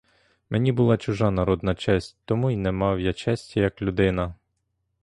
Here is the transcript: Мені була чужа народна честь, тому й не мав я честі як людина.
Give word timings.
Мені 0.49 0.71
була 0.71 0.97
чужа 0.97 1.31
народна 1.31 1.75
честь, 1.75 2.17
тому 2.25 2.51
й 2.51 2.55
не 2.55 2.71
мав 2.71 2.99
я 2.99 3.13
честі 3.13 3.59
як 3.59 3.81
людина. 3.81 4.35